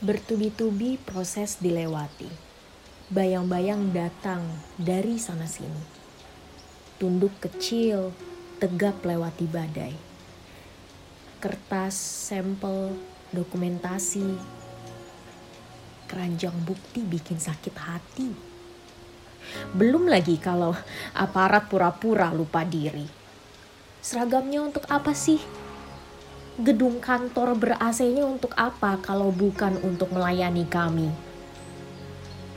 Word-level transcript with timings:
Bertubi-tubi 0.00 0.96
proses 0.96 1.60
dilewati. 1.60 2.24
Bayang-bayang 3.12 3.92
datang 3.92 4.40
dari 4.80 5.20
sana-sini. 5.20 5.84
Tunduk 6.96 7.36
kecil, 7.36 8.08
tegap 8.56 9.04
lewati 9.04 9.44
badai. 9.44 9.92
Kertas, 11.36 12.00
sampel, 12.32 12.96
dokumentasi, 13.28 14.24
keranjang 16.08 16.56
bukti 16.64 17.04
bikin 17.04 17.36
sakit 17.36 17.76
hati. 17.76 18.32
Belum 19.76 20.08
lagi 20.08 20.40
kalau 20.40 20.72
aparat 21.12 21.68
pura-pura 21.68 22.32
lupa 22.32 22.64
diri. 22.64 23.04
Seragamnya 24.00 24.64
untuk 24.64 24.88
apa 24.88 25.12
sih? 25.12 25.59
Gedung 26.60 27.00
kantor 27.00 27.56
ber-AC-nya 27.56 28.22
untuk 28.22 28.52
apa 28.54 29.00
kalau 29.00 29.32
bukan 29.32 29.80
untuk 29.80 30.12
melayani 30.12 30.68
kami? 30.68 31.08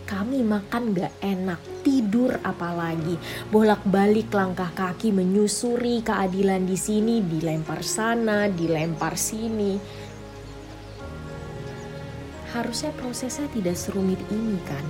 Kami 0.04 0.44
makan 0.44 0.94
gak 0.94 1.16
enak, 1.24 1.58
tidur 1.82 2.38
apalagi, 2.44 3.18
bolak-balik 3.50 4.30
langkah 4.30 4.70
kaki 4.76 5.16
menyusuri 5.16 6.04
keadilan 6.04 6.68
di 6.68 6.78
sini, 6.78 7.24
dilempar 7.24 7.82
sana, 7.82 8.52
dilempar 8.52 9.16
sini. 9.16 9.80
Harusnya 12.54 12.94
prosesnya 12.94 13.50
tidak 13.50 13.80
serumit 13.80 14.22
ini 14.30 14.60
kan? 14.68 14.86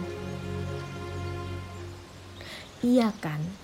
Iya 2.84 3.16
kan? 3.24 3.63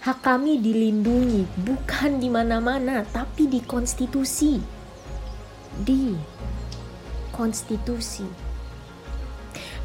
Hak 0.00 0.24
kami 0.24 0.64
dilindungi 0.64 1.44
bukan 1.60 2.16
di 2.16 2.32
mana-mana, 2.32 3.04
tapi 3.04 3.44
di 3.44 3.60
konstitusi. 3.60 4.56
Di 5.76 6.16
konstitusi. 7.36 8.24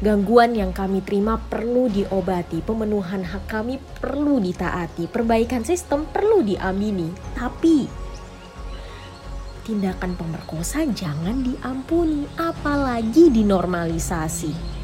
Gangguan 0.00 0.56
yang 0.56 0.72
kami 0.72 1.04
terima 1.04 1.36
perlu 1.36 1.92
diobati, 1.92 2.64
pemenuhan 2.64 3.28
hak 3.28 3.44
kami 3.44 3.76
perlu 4.00 4.40
ditaati, 4.40 5.04
perbaikan 5.04 5.68
sistem 5.68 6.08
perlu 6.08 6.40
diamini, 6.40 7.12
tapi 7.36 7.84
tindakan 9.68 10.16
pemerkosa 10.16 10.84
jangan 10.96 11.44
diampuni, 11.44 12.24
apalagi 12.40 13.28
dinormalisasi. 13.28 14.75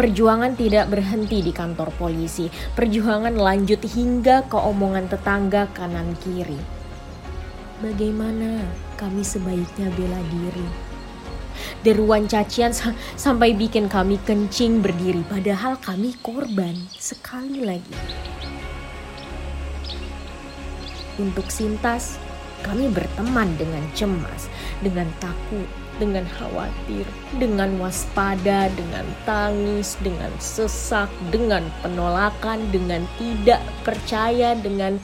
Perjuangan 0.00 0.56
tidak 0.56 0.88
berhenti 0.88 1.44
di 1.44 1.52
kantor 1.52 1.92
polisi. 1.92 2.48
Perjuangan 2.48 3.36
lanjut 3.36 3.84
hingga 3.84 4.48
ke 4.48 4.56
omongan 4.56 5.12
tetangga 5.12 5.68
kanan 5.76 6.16
kiri. 6.24 6.56
Bagaimana 7.84 8.64
kami 8.96 9.20
sebaiknya 9.20 9.92
bela 9.92 10.16
diri? 10.32 10.64
Deruan 11.84 12.24
cacian 12.24 12.72
sampai 13.12 13.52
bikin 13.52 13.92
kami 13.92 14.16
kencing 14.24 14.80
berdiri 14.80 15.20
padahal 15.28 15.76
kami 15.76 16.16
korban 16.24 16.80
sekali 16.96 17.60
lagi. 17.60 17.92
Untuk 21.20 21.52
Sintas, 21.52 22.16
kami 22.60 22.92
berteman 22.92 23.48
dengan 23.56 23.84
cemas, 23.96 24.52
dengan 24.84 25.08
takut, 25.18 25.66
dengan 26.00 26.24
khawatir, 26.40 27.04
dengan 27.36 27.76
waspada, 27.76 28.72
dengan 28.72 29.04
tangis, 29.28 30.00
dengan 30.00 30.32
sesak, 30.40 31.12
dengan 31.28 31.68
penolakan, 31.84 32.64
dengan 32.72 33.04
tidak 33.20 33.60
percaya, 33.84 34.56
dengan 34.56 34.96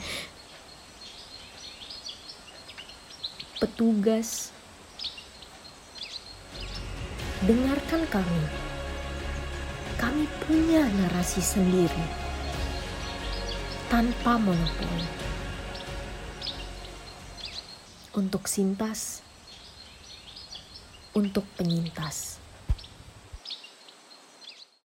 petugas. 3.61 4.49
Dengarkan 7.45 8.01
kami. 8.09 8.43
Kami 9.97 10.25
punya 10.45 10.85
narasi 10.85 11.41
sendiri 11.41 12.05
tanpa 13.89 14.37
monopoli. 14.37 15.26
Untuk 18.17 18.49
Sintas, 18.49 19.21
untuk 21.13 21.45
penyintas. 21.53 22.41